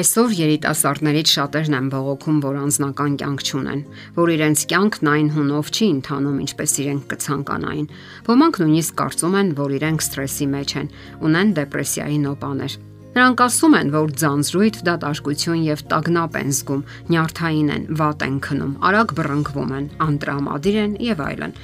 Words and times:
Այսօր 0.00 0.30
երիտասարդներից 0.32 1.32
շատերն 1.34 1.74
են 1.76 1.88
բողոքում, 1.92 2.38
որ 2.40 2.54
անznական 2.60 3.18
կյանք 3.20 3.42
չունեն, 3.44 3.82
որ 4.16 4.32
իրենց 4.36 4.62
կյանքն 4.72 5.10
այն 5.12 5.28
հունով 5.36 5.72
չի 5.76 5.88
ընթանում, 6.00 6.38
ինչպես 6.46 6.76
իրենք 6.84 7.08
կցանկանային։ 7.12 7.90
Ոմանք 8.32 8.60
նույնիսկ 8.64 9.00
կարծում 9.04 9.40
են, 9.44 9.56
որ 9.60 9.74
իրենք 9.80 10.06
սթրեսի 10.08 10.48
մեջ 10.56 10.78
են, 10.80 10.94
ունեն 11.28 11.52
դեպրեսիայի 11.60 12.22
նոպաներ։ 12.30 12.78
Նրանք 13.10 13.40
ասում 13.42 13.72
են, 13.74 13.88
որ 13.90 14.10
ձանձրույթ, 14.20 14.76
դատարկություն 14.86 15.62
եւ 15.66 15.80
տագնապ 15.90 16.36
են 16.38 16.52
զգում, 16.54 16.82
նյարդային 17.10 17.70
են, 17.74 17.86
վատ 17.98 18.22
են 18.22 18.36
քնում, 18.46 18.74
արագ 18.86 19.14
բռնկվում 19.18 19.72
են, 19.74 19.88
անտրամադիր 20.06 20.78
են 20.78 20.94
եւ 21.02 21.22
այլն։ 21.26 21.56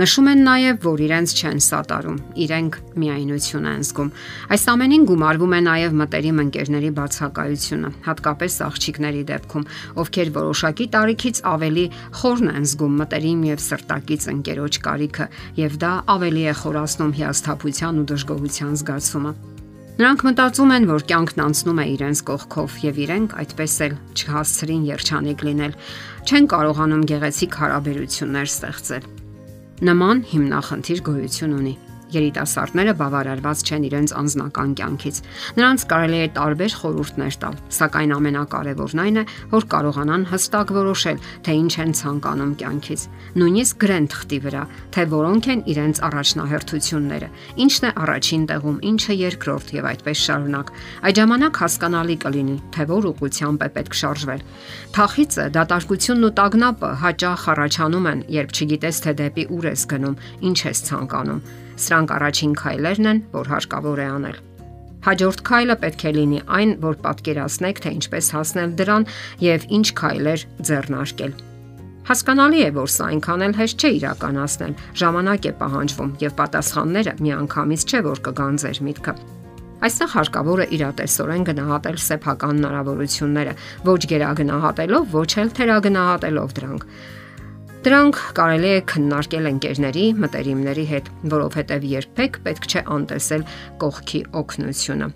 Նշում 0.00 0.30
են 0.32 0.40
նաեւ, 0.48 0.78
որ 0.86 1.02
իրենց 1.04 1.34
չեն 1.36 1.60
սատարում, 1.60 2.18
իրենք 2.44 2.78
միայնություն 3.04 3.68
են 3.68 3.84
զգում։ 3.84 4.10
Այս 4.56 4.64
ամենին 4.72 5.04
գումարվում 5.12 5.52
է 5.52 5.60
նաեւ 5.68 5.96
մտերիմ 6.00 6.40
ընկերների 6.44 6.90
բացակայությունը, 7.04 7.92
հատկապես 8.08 8.58
աղջիկների 8.64 9.22
դեպքում, 9.28 9.68
ովքեր 10.00 10.28
որոշակի 10.40 10.86
տարիքից 10.96 11.42
ավելի 11.52 11.86
խորն 12.24 12.54
են 12.56 12.68
զգում 12.72 13.00
մտերիմ 13.04 13.48
եւ 13.52 13.64
սրտակից 13.68 14.30
ընկերոջ 14.34 14.80
կարիքը, 14.88 15.28
եւ 15.60 15.80
դա 15.84 15.92
ավելի 16.16 16.46
է 16.48 16.54
խորացնում 16.64 17.16
հիասթափության 17.20 18.00
ու 18.00 18.08
դժգոհության 18.14 18.80
զգացումը։ 18.80 19.53
Նրանք 19.94 20.22
մտածում 20.26 20.72
են, 20.74 20.86
որ 20.90 21.04
կյանքն 21.06 21.42
անցնում 21.44 21.78
է 21.78 21.84
իրենց 21.92 22.22
կողքով 22.26 22.78
եւ 22.82 22.96
իրենք 23.04 23.36
այդպես 23.44 23.74
էլ 23.86 23.94
չհասցրին 24.18 24.82
երջանիկ 24.90 25.44
լինել, 25.46 25.76
չեն 26.26 26.50
կարողանում 26.50 27.06
գեղեցիկ 27.14 27.58
հարաբերություններ 27.62 28.50
ստեղծել։ 28.50 29.08
Նման 29.86 30.26
հիմնախնդիր 30.34 31.04
գոյություն 31.10 31.58
ունի 31.62 31.74
երիտասարդները 32.14 32.92
բավարարված 33.00 33.62
չեն 33.64 33.86
իրենց 33.88 34.14
անձնական 34.20 34.70
կյանքից։ 34.78 35.16
Նրանց 35.58 35.84
կարելի 35.90 36.18
է 36.24 36.28
տարբեր 36.38 36.76
խորհուրդներ 36.80 37.36
տալ, 37.44 37.58
սակայն 37.78 38.14
ամենակարևորն 38.14 39.02
այն 39.04 39.18
է, 39.20 39.24
որ 39.54 39.66
կարողանան 39.74 40.26
հստակ 40.30 40.72
որոշել, 40.78 41.18
թե 41.44 41.56
ինչ 41.64 41.74
են 41.84 41.92
ցանկանում 42.00 42.52
կյանքից։ 42.64 43.04
Նույնիսկ 43.34 43.78
գրեն 43.84 44.06
թղթի 44.14 44.38
վրա, 44.44 44.62
թե 44.94 45.02
որոնք 45.14 45.48
են 45.54 45.64
իրենց 45.74 46.00
առաջնահերթությունները, 46.08 47.28
ինչն 47.64 47.84
է 47.84 47.90
առաջին 48.04 48.44
տեղում, 48.54 48.78
ինչը 48.94 49.14
երկրորդ 49.24 49.74
եւ 49.74 49.88
այդպես 49.94 50.24
շարունակ։ 50.24 50.72
Այդ 51.04 51.18
ժամանակ 51.20 51.60
հասկանալի 51.64 52.16
կլինի, 52.24 52.56
թե 52.74 52.88
որ 52.94 53.10
ուղղությամբ 53.14 53.64
է 53.64 53.68
պետք 53.74 53.98
շարժվել։ 54.04 54.46
Թախիցը, 54.94 55.44
դատարկությունն 55.58 56.28
ու 56.28 56.34
տագնապը 56.38 56.90
հաճախ 57.04 57.48
առաջանում 57.54 58.08
են, 58.14 58.24
երբ 58.38 58.54
չգիտես 58.54 59.04
թե 59.04 59.18
դեպի 59.24 59.44
ուր 59.58 59.70
ես 59.74 59.86
գնում, 59.94 60.18
ինչ 60.50 60.58
ես 60.70 60.88
ցանկանում 60.90 61.44
Սրանք 61.74 62.12
առաջին 62.18 62.52
քայլերն 62.60 63.08
են, 63.10 63.22
որ 63.34 63.50
հարկավոր 63.54 64.02
է 64.04 64.08
անել։ 64.14 64.38
Հաջորդ 65.04 65.40
քայլը 65.44 65.74
պետք 65.82 66.04
է 66.04 66.12
լինի 66.16 66.38
այն, 66.58 66.70
որ 66.80 66.94
պատկերացնեք, 67.04 67.80
թե 67.84 67.90
ինչպես 67.98 68.30
հասնել 68.34 68.70
դրան 68.78 69.04
եւ 69.44 69.66
ինչ 69.78 69.86
քայլեր 70.00 70.44
ձեռնարկել։ 70.64 71.34
Հասկանալի 72.04 72.60
է, 72.64 72.70
որ 72.76 72.90
սա 72.92 73.04
այնքան 73.12 73.44
էլ 73.44 73.54
հեշտ 73.58 73.84
չէ 73.84 73.90
իրականացնել։ 73.98 74.72
Ժամանակ 75.00 75.46
է 75.48 75.52
պահանջվում 75.60 76.10
եւ 76.24 76.34
պատասխանները 76.40 77.14
միանգամից 77.24 77.84
չէ, 77.84 78.00
որ 78.04 78.20
կգան 78.28 78.58
ձեր 78.64 78.80
միտքը։ 78.88 79.14
Այստեղ 79.84 80.10
հարկավոր 80.14 80.60
է 80.64 80.66
իրատեսորեն 80.76 81.46
գնահատել 81.48 81.98
սեփական 82.04 82.60
հնարավորությունները, 82.60 83.54
ոչ 83.88 84.00
գերագնահատելով, 84.12 85.08
ոչ 85.12 85.30
էլ 85.44 85.50
թերագնահատելով 85.58 86.54
դրանք։ 86.60 86.86
Դրանք 87.84 88.18
կարելի 88.32 88.68
է 88.72 88.76
քննարկել 88.88 89.48
ընկերների, 89.50 90.04
մտերիմների 90.22 90.84
հետ, 90.88 91.10
որովհետև 91.34 91.82
երբեք 91.90 92.38
պետք 92.46 92.68
չէ 92.70 92.82
անտեսել 92.94 93.44
կողքի 93.82 94.20
օգնությունը։ 94.40 95.08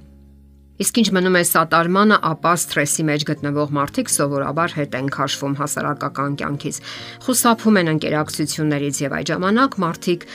Իսկ 0.85 1.01
ինչ 1.01 1.07
մնում 1.17 1.39
է 1.41 1.43
սատարմանը, 1.49 2.19
ապա 2.29 2.53
սթրեսի 2.61 3.07
մեջ 3.09 3.27
գտնվող 3.33 3.73
մարդիկ 3.79 4.13
սովորաբար 4.19 4.77
հետ 4.79 4.99
են 5.01 5.09
քաշվում 5.17 5.57
հասարակական 5.65 6.39
կյանքից։ 6.45 6.81
Խուսափում 7.25 7.81
են 7.81 7.93
ընկերակցություններից 7.97 9.05
եւ 9.09 9.17
այդ 9.19 9.33
ժամանակ 9.33 9.79
մարդիկ 9.89 10.27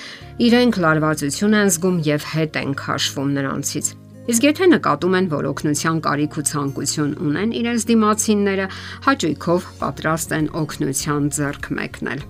իրենք 0.49 0.81
լարվածություն 0.89 1.59
են 1.61 1.75
զգում 1.77 2.01
եւ 2.09 2.31
հետ 2.33 2.63
են 2.63 2.79
քաշվում 2.81 3.38
նրանցից։ 3.38 3.97
Իսկ 4.23 4.45
եթե 4.47 4.67
նկատում 4.72 5.16
են, 5.19 5.25
որ 5.34 5.47
օգնության 5.50 5.97
կարիք 6.06 6.35
ու 6.39 6.44
ցանկություն 6.47 7.11
ունեն 7.28 7.51
իրենց 7.59 7.85
դիմացինները, 7.89 8.67
հաճույքով 9.07 9.67
պատրաստ 9.84 10.35
են 10.39 10.47
օգնության 10.63 11.29
ձեռք 11.35 11.69
մեկնել։ 11.84 12.25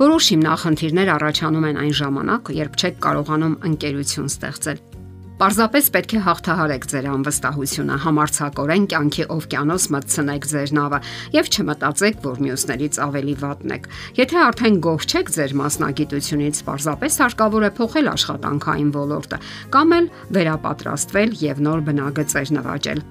Որոշ 0.00 0.32
հիմնախնդիրներ 0.32 1.14
առաջանում 1.20 1.70
են 1.72 1.80
այն 1.84 1.94
ժամանակ, 2.00 2.52
երբ 2.64 2.80
չեք 2.80 3.00
կարողանում 3.04 3.58
ընկերություն 3.68 4.32
ստեղծել 4.32 4.95
Պարզապես 5.36 5.88
պետք 5.92 6.12
է 6.16 6.20
հաղթահարեք 6.24 6.84
ձեր 6.88 7.06
անվստահությունը, 7.12 7.96
համարցակորեն 8.06 8.84
կյանքի 8.88 9.24
օվկիանոս 9.34 9.84
մտցնեք 9.92 10.46
ձեր 10.48 10.70
նավը 10.78 11.00
եւ 11.36 11.50
չմտածեք, 11.52 12.22
որ 12.24 12.38
մյուսներից 12.46 12.98
ավելի 13.04 13.34
վատն 13.42 13.74
եք։ 13.76 13.88
Եթե 14.16 14.38
արդեն 14.46 14.78
գոհ 14.86 15.04
չեք 15.12 15.32
ձեր 15.36 15.52
մասնագիտությունից, 15.60 16.62
պարզապես 16.70 17.20
հարկավոր 17.20 17.66
է 17.68 17.70
փոխել 17.76 18.08
աշխատանքային 18.16 18.94
ոլորտը 18.96 19.40
կամ 19.76 19.92
էլ 20.00 20.08
վերապատրաստվել 20.40 21.36
եւ 21.44 21.62
նոր 21.68 21.84
բնագծեր 21.90 22.56
նվաճել 22.56 23.04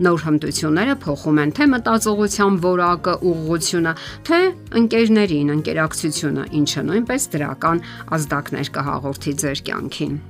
նոր 0.00 0.22
հմտությունները 0.24 0.94
փոխում 1.04 1.40
են 1.42 1.50
թե 1.58 1.64
մտածողության 1.74 2.54
որակը, 2.64 3.14
ուղղությունը, 3.30 3.92
թե 4.30 4.40
ընկերներին, 4.80 5.52
ընկերակցությունը, 5.58 6.48
ինչը 6.62 6.86
նույնպես 6.88 7.30
դրական 7.36 7.84
ազդակներ 8.16 8.74
կհաղորդի 8.80 9.36
ձեր 9.44 9.64
կյանքին։ 9.68 10.20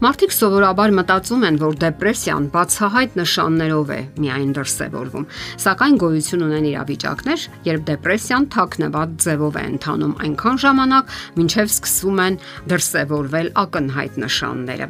Մարդիկ 0.00 0.32
սովորաբար 0.32 0.92
մտածում 0.96 1.42
են, 1.44 1.56
որ 1.60 1.74
դեպրեսիան 1.82 2.44
բացահայտ 2.54 3.16
նշաններով 3.20 3.90
է 3.92 3.98
միայն 4.24 4.52
դրսևորվում, 4.56 5.26
սակայն 5.60 5.98
գոյություն 6.00 6.44
ունեն 6.46 6.68
իրավիճակներ, 6.70 7.42
երբ 7.68 7.82
դեպրեսիան 7.90 8.46
թաքնված 8.54 9.12
ձևով 9.26 9.58
է 9.60 9.64
ընթանում 9.74 10.14
այնքան 10.24 10.60
ժամանակ, 10.64 11.12
մինչև 11.36 11.74
սկսվում 11.76 12.22
են 12.24 12.38
դրսևորվել 12.72 13.52
ակնհայտ 13.60 14.16
նշանները։ 14.24 14.88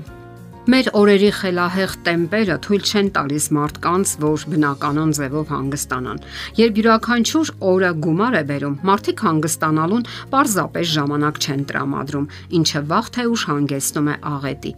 Մեր 0.70 0.88
օրերի 0.94 1.30
խելահեղ 1.40 1.92
տեմպերը 2.06 2.56
թույլ 2.62 2.82
չեն 2.86 3.08
տալիս 3.16 3.46
մարդկանց, 3.56 4.10
որ 4.22 4.44
բնականon 4.52 5.14
ձևով 5.18 5.50
հանգստանան։ 5.50 6.20
Երբ 6.60 6.78
յուրաքանչյուր 6.80 7.50
օրը 7.70 7.90
գումար 8.04 8.36
է 8.38 8.44
բերում, 8.52 8.76
մարդիկ 8.90 9.24
հանգստանալուն 9.26 10.06
պարզապես 10.36 10.94
ժամանակ 11.00 11.42
չեն 11.42 11.66
տրամադրում, 11.72 12.30
ինչը 12.60 12.84
վաղ 12.92 13.10
թե 13.16 13.26
ուշ 13.32 13.48
հանգեցնում 13.50 14.12
է 14.14 14.16
աղետի։ 14.36 14.74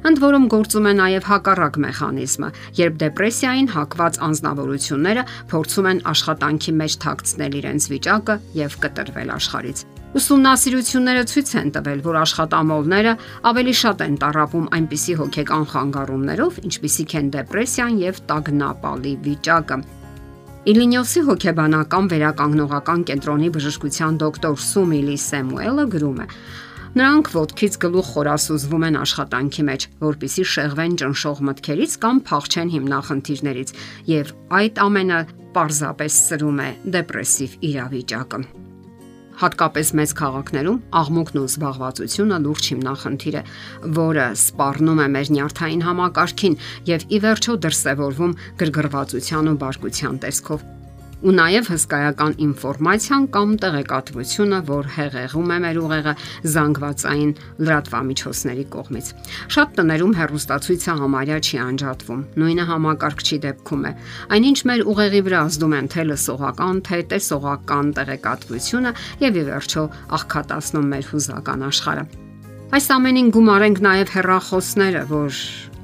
Ընդ 0.00 0.20
որում 0.24 0.44
գործում 0.48 0.86
է 0.88 0.92
նաև 0.96 1.26
հակառակ 1.28 1.74
մեխանիզմը, 1.84 2.48
երբ 2.80 2.94
դեպրեսիային 3.02 3.66
հակված 3.74 4.18
անznավորությունները 4.26 5.24
փորձում 5.50 5.88
են 5.90 5.98
աշխատանքի 6.12 6.72
մեջ 6.80 6.96
թաքցնել 7.04 7.56
իրենց 7.60 7.88
վիճակը 7.92 8.36
եւ 8.60 8.76
կտրվել 8.84 9.32
աշխարից։ 9.36 9.82
Ուսումնասիրությունները 10.10 11.26
ցույց 11.30 11.50
են 11.60 11.68
տվել, 11.76 12.00
որ 12.02 12.16
աշխատամոլները 12.24 13.12
ավելի 13.50 13.74
շատ 13.80 14.00
են 14.08 14.16
տարապում 14.24 14.70
այնպիսի 14.80 15.14
հոգեկան 15.20 15.66
խանգարումներով, 15.70 16.56
ինչպիսիք 16.70 17.14
են 17.20 17.28
դեպրեսիան 17.36 18.00
եւ 18.00 18.22
տագնապալի 18.32 19.14
վիճակը։ 19.28 19.78
Իլինյոսի 20.70 21.20
հոգեբանական 21.28 22.08
վերականգնողական 22.10 23.04
կենտրոնի 23.08 23.52
բժշկության 23.54 24.18
դոկտոր 24.20 24.58
Սումիլի 24.60 25.14
Սեմուելը 25.30 25.86
գրում 25.94 26.18
է. 26.20 26.26
Նրանք 26.90 27.28
ոդքից 27.30 27.76
գլուխ 27.84 28.08
խորասուզվում 28.16 28.84
են 28.88 28.96
աշխատանքի 28.98 29.64
մեջ, 29.68 29.84
որpիսի 30.02 30.44
շեղվեն 30.52 30.96
ճնշող 30.98 31.42
մտքերից 31.46 31.92
կամ 32.02 32.16
փախչեն 32.26 32.72
հիմնախնդիրներից, 32.74 33.70
եւ 34.10 34.32
այդ 34.58 34.80
ամենը 34.84 35.20
պարզապես 35.54 36.16
սրում 36.30 36.58
է 36.64 36.70
դեպրեսիվ 36.96 37.54
իրավիճակը։ 37.70 38.40
Հատկապես 39.40 39.92
մեծ 40.00 40.10
քաղաքներում 40.18 40.82
աղմուկն 41.00 41.38
ու 41.40 41.46
զբաղվածությունը 41.46 42.40
լուրջ 42.44 42.66
հիմնախնդիր 42.74 43.38
է, 43.38 43.44
որը 44.00 44.26
սպառնում 44.40 45.00
է 45.00 45.06
մեր 45.14 45.32
նյարդային 45.38 45.86
համակարգին 45.86 46.58
եւ 46.90 47.06
ի 47.06 47.22
վերջո 47.24 47.56
դրսևորվում 47.70 48.36
գրգռվածության 48.60 49.54
ու 49.54 49.56
բարկության 49.62 50.20
տեսքով 50.26 50.68
ու 51.20 51.32
նաև 51.36 51.66
հսկայական 51.68 52.34
ինֆորմացիան 52.40 53.24
կամ 53.34 53.50
տեղեկատվությունը, 53.60 54.60
որ 54.70 54.86
հեղեղում 54.94 55.50
է 55.52 55.58
մեր 55.64 55.80
ուղեղը 55.80 56.14
զանգվածային 56.54 57.32
լրատվամիջոցների 57.60 58.64
կողմից։ 58.74 59.10
Շատ 59.56 59.74
տներում 59.80 60.14
հերոստացույցը 60.20 60.94
համարյա 61.00 61.38
չի 61.44 61.60
անջատվում։ 61.66 62.22
Նույնը 62.40 62.64
համակարգչի 62.70 63.38
դեպքում 63.44 63.84
է։ 63.84 63.92
Այնինչ 64.40 64.58
մեր 64.70 64.84
ուղեղի 64.94 65.20
վրա 65.28 65.42
ազդում 65.50 65.76
են 65.80 65.90
թե 65.92 66.06
լսողական, 66.08 66.80
թե 66.88 66.98
տեսողական 67.12 67.92
տեղեկատվությունը 68.00 68.94
եւ 69.20 69.40
ի 69.40 69.44
վերջո 69.50 69.84
աղքատացնում 70.20 70.90
մեր 70.94 71.10
հուզական 71.10 71.66
աշխարհը։ 71.68 72.04
Այս 72.70 72.86
ամենին 72.94 73.28
գումարենք 73.34 73.78
նաև 73.82 74.14
հերախոսները, 74.14 75.04
որ 75.10 75.38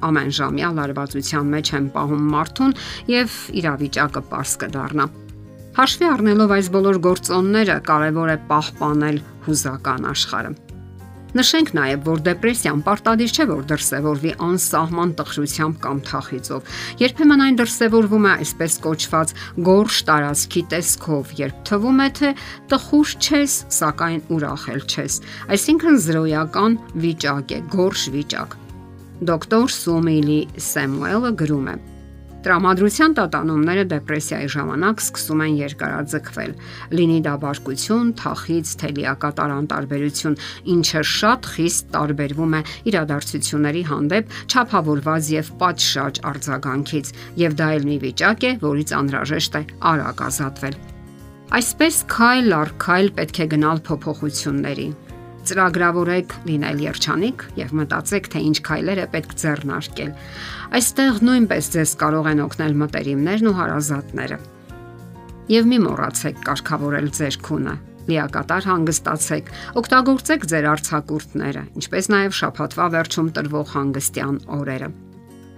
ամեն 0.06 0.32
ժամյա 0.38 0.72
լարվածության 0.76 1.52
մեջ 1.56 1.70
են 1.80 1.86
պահում 1.96 2.26
մարդուն 2.36 2.74
եւ 3.10 3.38
իրավիճակը 3.60 4.26
པարս 4.26 4.58
կդառնա։ 4.62 5.08
Հաշվի 5.76 6.06
առնելով 6.08 6.52
այս 6.56 6.68
բոլոր 6.72 6.98
գործոնները 7.04 7.74
կարևոր 7.84 8.30
է 8.32 8.36
պահպանել 8.48 9.16
հուզական 9.44 10.06
աշխարհը։ 10.08 10.52
Նշենք 11.36 11.72
նաև, 11.76 12.04
որ 12.06 12.20
դեպրեսիան 12.24 12.78
պարտադիր 12.86 13.32
չէ, 13.36 13.44
որ 13.50 13.64
դրսևորվի 13.72 14.30
անսահման 14.46 15.10
տխրությամբ 15.18 15.76
կամ 15.84 15.98
թախիծով։ 16.06 16.70
Երբեմն 17.02 17.42
այն 17.46 17.58
դրսևորվում 17.60 18.24
է 18.24 18.32
այսպես 18.36 18.76
կոչված 18.86 19.34
գորշ 19.66 19.98
տարածքի 20.08 20.62
տեսքով, 20.72 21.34
երբ 21.42 21.58
թվում 21.68 22.00
է, 22.06 22.08
թե 22.16 22.30
տխուր 22.72 23.12
չես, 23.26 23.56
սակայն 23.76 24.22
ուրախ 24.32 24.64
էլ 24.76 24.86
չես։ 24.86 25.18
Այսինքն 25.58 26.00
զրոյական 26.06 26.78
վիճակ 27.04 27.52
է, 27.52 27.60
գորշ 27.76 28.06
վիճակ։ 28.16 28.56
Դոկտոր 29.28 29.76
Սումիլի 29.76 30.40
Սեմուելը 30.70 31.34
գրում 31.44 31.68
է. 31.74 31.76
Տրամադրության 32.46 33.14
տատանումները 33.18 33.84
դեպրեսիայի 33.90 34.48
ժամանակ 34.54 35.00
սկսում 35.02 35.40
են 35.46 35.54
երկարաձգվել։ 35.58 36.52
Լինի 36.94 37.16
դա 37.26 37.32
բարկություն, 37.42 38.12
թախից, 38.20 38.74
թելիակատար 38.82 39.54
անտարբերություն, 39.56 40.36
ինչը 40.76 41.02
շատ 41.10 41.48
խիստ 41.56 41.88
տարբերվում 41.96 42.54
է 42.54 42.60
իրադարձությունների 42.92 43.82
հանդեպ 43.90 44.36
չափավորված 44.46 45.30
եւ 45.34 45.50
պատշաճ 45.64 46.20
արձագանքից, 46.30 47.10
եւ 47.42 47.56
դա 47.58 47.70
էլ 47.80 47.88
մի 47.90 47.96
վիճակ 48.06 48.46
է, 48.46 48.52
որից 48.62 48.94
անհրաժեշտ 49.00 49.58
է 49.58 49.62
արագ 49.90 50.22
ազատվել։ 50.30 50.78
Այսպես 51.56 51.98
քայլ 52.14 52.56
առ 52.62 52.72
քայլ 52.86 53.10
պետք 53.18 53.42
է 53.42 53.48
գնալ 53.56 53.82
փոփոխությունների 53.90 54.88
ծրագրավորեք 55.50 56.36
լինել 56.50 56.82
երջանիկ 56.86 57.44
եւ 57.60 57.74
մտածեք, 57.80 58.28
թե 58.34 58.42
ինչ 58.50 58.56
քայլեր 58.66 59.00
է 59.02 59.06
պետք 59.14 59.34
ձեռնարկել։ 59.42 60.12
Այստեղ 60.76 61.20
նույնպես 61.30 61.70
ձեզ 61.76 61.96
կարող 62.02 62.30
են 62.32 62.44
օգնել 62.46 62.78
մտերիմներն 62.82 63.50
ու 63.50 63.56
հարազատները։ 63.60 64.38
Եվ 65.56 65.68
մի 65.70 65.78
մոռացեք 65.86 66.40
կարգավորել 66.46 67.12
ձեր 67.16 67.38
քունը 67.46 67.76
լիակատար 68.06 68.68
հանգստացեք, 68.70 69.48
օգտագործեք 69.82 70.46
ձեր 70.52 70.68
արցակուրտները, 70.76 71.64
ինչպես 71.80 72.10
նաև 72.14 72.38
շփաթվա 72.38 72.86
վերջում 72.94 73.32
տրվող 73.40 73.74
հանգստյան 73.74 74.38
օրերը։ 74.60 74.90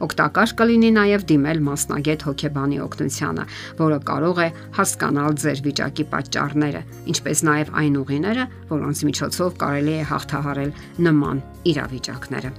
Օգտակար 0.05 0.53
կլինի 0.59 0.91
նաև 0.95 1.25
դիմել 1.29 1.61
մասնագետ 1.69 2.25
հոգեբանի 2.29 2.79
օգնությանը, 2.85 3.45
որը 3.81 3.99
կարող 4.11 4.41
է 4.45 4.49
հասկանալ 4.79 5.37
ձեր 5.43 5.63
վիճակի 5.67 6.07
պատճառները, 6.13 6.83
ինչպես 7.15 7.45
նաև 7.49 7.75
այն 7.83 7.99
ուղիները, 8.03 8.47
որոնց 8.71 9.05
միջոցով 9.09 9.59
կարելի 9.65 9.95
է 9.99 10.09
հաղթահարել 10.13 10.73
նման 11.09 11.45
իրավիճակները։ 11.75 12.51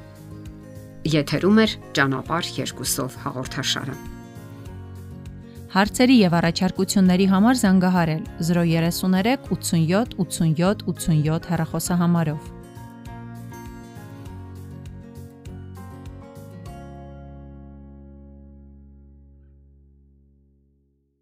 Եթերում 1.16 1.60
է 1.64 1.68
ճանապարհ 1.96 2.54
երկուսով 2.60 3.20
հաղորդաշարը։ 3.24 4.00
Հարցերի 5.70 6.16
եւ 6.18 6.36
առաջարկությունների 6.40 7.26
համար 7.30 7.58
զանգահարել 7.60 8.24
033 8.42 9.50
87 9.54 10.16
87 10.18 10.88
87 10.90 11.52
հեռախոսահամարով։ 11.54 12.59